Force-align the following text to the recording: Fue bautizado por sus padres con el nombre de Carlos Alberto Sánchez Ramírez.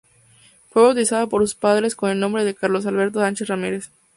Fue 0.71 0.81
bautizado 0.81 1.29
por 1.29 1.43
sus 1.43 1.53
padres 1.53 1.95
con 1.95 2.09
el 2.09 2.19
nombre 2.19 2.43
de 2.43 2.55
Carlos 2.55 2.87
Alberto 2.87 3.19
Sánchez 3.19 3.49
Ramírez. 3.49 3.91